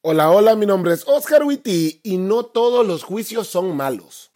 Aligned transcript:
Hola, 0.00 0.30
hola, 0.30 0.54
mi 0.54 0.64
nombre 0.64 0.94
es 0.94 1.02
Oscar 1.08 1.42
Witty 1.42 2.02
y 2.04 2.18
no 2.18 2.44
todos 2.44 2.86
los 2.86 3.02
juicios 3.02 3.48
son 3.48 3.76
malos. 3.76 4.30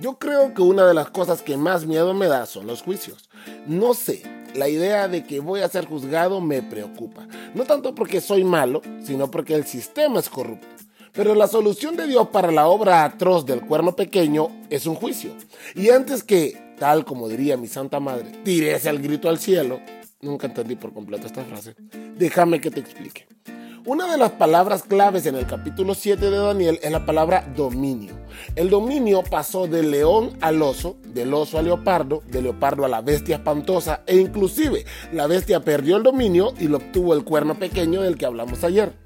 Yo 0.00 0.18
creo 0.18 0.54
que 0.54 0.62
una 0.62 0.86
de 0.86 0.94
las 0.94 1.10
cosas 1.10 1.42
que 1.42 1.58
más 1.58 1.84
miedo 1.84 2.14
me 2.14 2.26
da 2.26 2.46
son 2.46 2.66
los 2.66 2.80
juicios. 2.80 3.28
No 3.66 3.92
sé, 3.92 4.22
la 4.54 4.70
idea 4.70 5.08
de 5.08 5.24
que 5.24 5.40
voy 5.40 5.60
a 5.60 5.68
ser 5.68 5.84
juzgado 5.84 6.40
me 6.40 6.62
preocupa. 6.62 7.28
No 7.54 7.64
tanto 7.64 7.94
porque 7.94 8.22
soy 8.22 8.44
malo, 8.44 8.80
sino 9.04 9.30
porque 9.30 9.54
el 9.54 9.66
sistema 9.66 10.20
es 10.20 10.30
corrupto. 10.30 10.66
Pero 11.12 11.34
la 11.34 11.48
solución 11.48 11.96
de 11.96 12.06
Dios 12.06 12.28
para 12.28 12.50
la 12.50 12.66
obra 12.66 13.04
atroz 13.04 13.44
del 13.44 13.60
cuerno 13.60 13.94
pequeño 13.94 14.48
es 14.70 14.86
un 14.86 14.94
juicio. 14.94 15.32
Y 15.74 15.90
antes 15.90 16.24
que, 16.24 16.74
tal 16.78 17.04
como 17.04 17.28
diría 17.28 17.58
mi 17.58 17.68
Santa 17.68 18.00
Madre, 18.00 18.32
tirese 18.42 18.88
el 18.88 19.02
grito 19.02 19.28
al 19.28 19.38
cielo, 19.38 19.80
Nunca 20.24 20.46
entendí 20.46 20.74
por 20.74 20.94
completo 20.94 21.26
esta 21.26 21.44
frase. 21.44 21.74
Déjame 22.16 22.58
que 22.58 22.70
te 22.70 22.80
explique. 22.80 23.26
Una 23.84 24.10
de 24.10 24.16
las 24.16 24.30
palabras 24.30 24.82
claves 24.84 25.26
en 25.26 25.34
el 25.34 25.46
capítulo 25.46 25.94
7 25.94 26.30
de 26.30 26.38
Daniel 26.38 26.80
es 26.82 26.90
la 26.90 27.04
palabra 27.04 27.46
dominio. 27.54 28.14
El 28.56 28.70
dominio 28.70 29.22
pasó 29.22 29.66
del 29.66 29.90
león 29.90 30.38
al 30.40 30.62
oso, 30.62 30.96
del 31.08 31.34
oso 31.34 31.58
al 31.58 31.66
leopardo, 31.66 32.22
del 32.26 32.44
leopardo 32.44 32.86
a 32.86 32.88
la 32.88 33.02
bestia 33.02 33.36
espantosa 33.36 34.02
e 34.06 34.16
inclusive 34.16 34.86
la 35.12 35.26
bestia 35.26 35.60
perdió 35.60 35.98
el 35.98 36.02
dominio 36.02 36.54
y 36.58 36.68
lo 36.68 36.78
obtuvo 36.78 37.12
el 37.12 37.24
cuerno 37.24 37.58
pequeño 37.58 38.00
del 38.00 38.16
que 38.16 38.24
hablamos 38.24 38.64
ayer. 38.64 39.03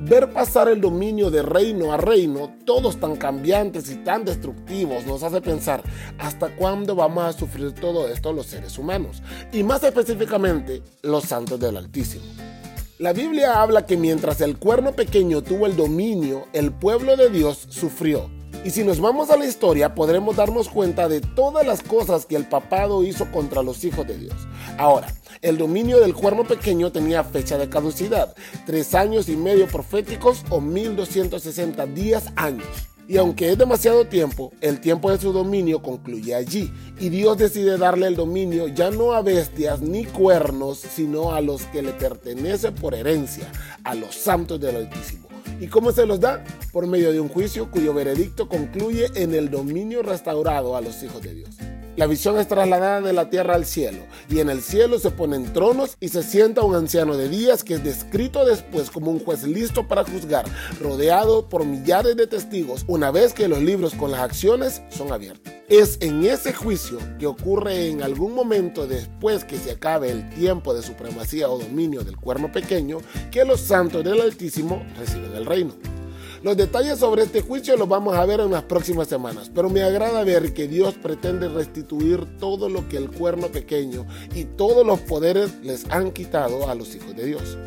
Ver 0.00 0.32
pasar 0.32 0.68
el 0.68 0.80
dominio 0.80 1.28
de 1.28 1.42
reino 1.42 1.92
a 1.92 1.96
reino, 1.96 2.54
todos 2.64 2.98
tan 3.00 3.16
cambiantes 3.16 3.90
y 3.90 3.96
tan 3.96 4.24
destructivos, 4.24 5.04
nos 5.06 5.24
hace 5.24 5.40
pensar 5.40 5.82
hasta 6.18 6.54
cuándo 6.54 6.94
vamos 6.94 7.24
a 7.24 7.32
sufrir 7.32 7.72
todo 7.72 8.06
esto 8.08 8.32
los 8.32 8.46
seres 8.46 8.78
humanos, 8.78 9.22
y 9.52 9.64
más 9.64 9.82
específicamente 9.82 10.82
los 11.02 11.24
santos 11.24 11.58
del 11.58 11.76
Altísimo. 11.76 12.24
La 12.98 13.12
Biblia 13.12 13.60
habla 13.60 13.86
que 13.86 13.96
mientras 13.96 14.40
el 14.40 14.56
cuerno 14.56 14.92
pequeño 14.92 15.42
tuvo 15.42 15.66
el 15.66 15.76
dominio, 15.76 16.46
el 16.52 16.72
pueblo 16.72 17.16
de 17.16 17.30
Dios 17.30 17.66
sufrió. 17.68 18.37
Y 18.64 18.70
si 18.70 18.82
nos 18.82 19.00
vamos 19.00 19.30
a 19.30 19.36
la 19.36 19.46
historia, 19.46 19.94
podremos 19.94 20.36
darnos 20.36 20.68
cuenta 20.68 21.08
de 21.08 21.20
todas 21.20 21.66
las 21.66 21.82
cosas 21.82 22.26
que 22.26 22.36
el 22.36 22.46
papado 22.46 23.04
hizo 23.04 23.30
contra 23.30 23.62
los 23.62 23.84
hijos 23.84 24.06
de 24.06 24.18
Dios. 24.18 24.34
Ahora, 24.76 25.14
el 25.42 25.58
dominio 25.58 26.00
del 26.00 26.14
cuerno 26.14 26.44
pequeño 26.44 26.90
tenía 26.90 27.22
fecha 27.22 27.56
de 27.56 27.68
caducidad, 27.68 28.34
tres 28.66 28.94
años 28.94 29.28
y 29.28 29.36
medio 29.36 29.68
proféticos 29.68 30.44
o 30.50 30.60
1260 30.60 31.86
días 31.86 32.24
años. 32.34 32.66
Y 33.06 33.16
aunque 33.16 33.50
es 33.50 33.56
demasiado 33.56 34.06
tiempo, 34.06 34.52
el 34.60 34.80
tiempo 34.80 35.10
de 35.10 35.18
su 35.18 35.32
dominio 35.32 35.80
concluye 35.80 36.34
allí. 36.34 36.70
Y 37.00 37.08
Dios 37.08 37.38
decide 37.38 37.78
darle 37.78 38.08
el 38.08 38.16
dominio 38.16 38.68
ya 38.68 38.90
no 38.90 39.12
a 39.12 39.22
bestias 39.22 39.80
ni 39.80 40.04
cuernos, 40.04 40.78
sino 40.78 41.32
a 41.32 41.40
los 41.40 41.62
que 41.66 41.80
le 41.80 41.92
pertenecen 41.92 42.74
por 42.74 42.94
herencia, 42.94 43.50
a 43.84 43.94
los 43.94 44.14
santos 44.14 44.60
del 44.60 44.76
Altísimo. 44.76 45.28
¿Y 45.58 45.68
cómo 45.68 45.90
se 45.90 46.04
los 46.04 46.20
da? 46.20 46.44
Por 46.72 46.86
medio 46.86 47.12
de 47.12 47.20
un 47.20 47.28
juicio 47.28 47.70
cuyo 47.70 47.94
veredicto 47.94 48.48
concluye 48.48 49.06
en 49.14 49.34
el 49.34 49.50
dominio 49.50 50.02
restaurado 50.02 50.76
a 50.76 50.80
los 50.80 51.02
hijos 51.02 51.22
de 51.22 51.34
Dios. 51.34 51.50
La 51.96 52.06
visión 52.06 52.38
es 52.38 52.46
trasladada 52.46 53.00
de 53.00 53.12
la 53.12 53.28
tierra 53.28 53.56
al 53.56 53.64
cielo, 53.64 53.98
y 54.30 54.38
en 54.38 54.50
el 54.50 54.62
cielo 54.62 55.00
se 55.00 55.10
ponen 55.10 55.52
tronos 55.52 55.96
y 55.98 56.10
se 56.10 56.22
sienta 56.22 56.62
un 56.62 56.76
anciano 56.76 57.16
de 57.16 57.28
días 57.28 57.64
que 57.64 57.74
es 57.74 57.82
descrito 57.82 58.44
después 58.44 58.90
como 58.90 59.10
un 59.10 59.18
juez 59.18 59.42
listo 59.42 59.88
para 59.88 60.04
juzgar, 60.04 60.44
rodeado 60.80 61.48
por 61.48 61.64
millares 61.64 62.14
de 62.16 62.28
testigos, 62.28 62.84
una 62.86 63.10
vez 63.10 63.34
que 63.34 63.48
los 63.48 63.60
libros 63.60 63.94
con 63.94 64.12
las 64.12 64.20
acciones 64.20 64.80
son 64.90 65.10
abiertos. 65.10 65.52
Es 65.68 65.98
en 66.00 66.24
ese 66.24 66.52
juicio 66.52 66.98
que 67.18 67.26
ocurre 67.26 67.88
en 67.88 68.02
algún 68.02 68.32
momento 68.32 68.86
después 68.86 69.44
que 69.44 69.58
se 69.58 69.72
acabe 69.72 70.10
el 70.10 70.30
tiempo 70.30 70.74
de 70.74 70.82
supremacía 70.82 71.48
o 71.48 71.58
dominio 71.58 72.04
del 72.04 72.16
cuerno 72.16 72.52
pequeño 72.52 72.98
que 73.32 73.44
los 73.44 73.60
santos 73.60 74.04
del 74.04 74.20
Altísimo 74.20 74.86
reciben 74.96 75.34
el 75.34 75.46
reino. 75.46 75.74
Los 76.42 76.56
detalles 76.56 77.00
sobre 77.00 77.24
este 77.24 77.40
juicio 77.40 77.76
los 77.76 77.88
vamos 77.88 78.14
a 78.14 78.24
ver 78.24 78.38
en 78.38 78.52
las 78.52 78.62
próximas 78.62 79.08
semanas, 79.08 79.50
pero 79.52 79.68
me 79.68 79.82
agrada 79.82 80.22
ver 80.22 80.54
que 80.54 80.68
Dios 80.68 80.94
pretende 80.94 81.48
restituir 81.48 82.38
todo 82.38 82.68
lo 82.68 82.88
que 82.88 82.96
el 82.96 83.10
cuerno 83.10 83.48
pequeño 83.48 84.06
y 84.36 84.44
todos 84.44 84.86
los 84.86 85.00
poderes 85.00 85.52
les 85.64 85.90
han 85.90 86.12
quitado 86.12 86.68
a 86.68 86.76
los 86.76 86.94
hijos 86.94 87.16
de 87.16 87.26
Dios. 87.26 87.58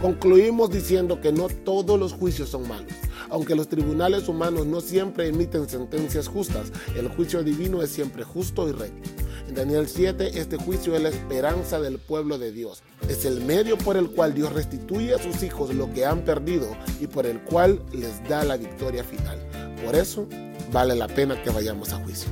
Concluimos 0.00 0.70
diciendo 0.70 1.20
que 1.20 1.32
no 1.32 1.48
todos 1.48 1.98
los 1.98 2.12
juicios 2.12 2.48
son 2.48 2.66
malos. 2.66 2.92
Aunque 3.30 3.54
los 3.54 3.68
tribunales 3.68 4.28
humanos 4.28 4.66
no 4.66 4.80
siempre 4.80 5.28
emiten 5.28 5.68
sentencias 5.68 6.26
justas, 6.26 6.72
el 6.96 7.08
juicio 7.08 7.44
divino 7.44 7.82
es 7.82 7.90
siempre 7.90 8.24
justo 8.24 8.68
y 8.68 8.72
recto. 8.72 9.10
En 9.48 9.54
Daniel 9.54 9.88
7, 9.88 10.38
este 10.38 10.58
juicio 10.58 10.94
es 10.94 11.00
la 11.00 11.08
esperanza 11.08 11.80
del 11.80 11.98
pueblo 11.98 12.36
de 12.36 12.52
Dios. 12.52 12.82
Es 13.08 13.24
el 13.24 13.40
medio 13.40 13.78
por 13.78 13.96
el 13.96 14.10
cual 14.10 14.34
Dios 14.34 14.52
restituye 14.52 15.14
a 15.14 15.22
sus 15.22 15.42
hijos 15.42 15.74
lo 15.74 15.90
que 15.90 16.04
han 16.04 16.22
perdido 16.22 16.76
y 17.00 17.06
por 17.06 17.24
el 17.24 17.42
cual 17.44 17.82
les 17.90 18.22
da 18.28 18.44
la 18.44 18.58
victoria 18.58 19.02
final. 19.02 19.38
Por 19.82 19.96
eso 19.96 20.28
vale 20.70 20.94
la 20.94 21.08
pena 21.08 21.42
que 21.42 21.48
vayamos 21.48 21.94
a 21.94 22.04
juicio. 22.04 22.28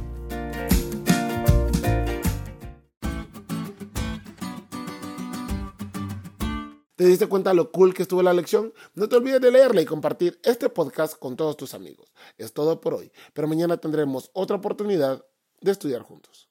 ¿Te 6.97 7.05
diste 7.07 7.29
cuenta 7.29 7.55
lo 7.55 7.73
cool 7.73 7.95
que 7.95 8.03
estuvo 8.03 8.23
la 8.23 8.35
lección? 8.35 8.75
No 8.95 9.09
te 9.09 9.17
olvides 9.17 9.41
de 9.41 9.51
leerla 9.51 9.81
y 9.81 9.87
compartir 9.87 10.39
este 10.45 10.69
podcast 10.69 11.19
con 11.19 11.35
todos 11.35 11.57
tus 11.57 11.73
amigos. 11.73 12.13
Es 12.37 12.53
todo 12.53 12.79
por 12.79 12.93
hoy, 12.93 13.11
pero 13.33 13.49
mañana 13.49 13.79
tendremos 13.79 14.31
otra 14.35 14.57
oportunidad 14.57 15.25
de 15.63 15.73
estudiar 15.73 16.03
juntos. 16.03 16.46